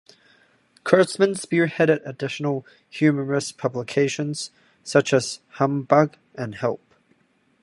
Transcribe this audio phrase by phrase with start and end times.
[0.83, 4.49] Kurtzman spearheaded additional humorous publications
[4.83, 6.81] such as "Humbug" and "Help!".